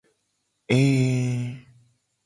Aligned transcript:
Ee. 0.67 1.61